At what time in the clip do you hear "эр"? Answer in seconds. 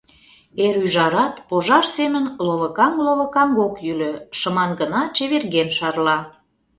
0.65-0.75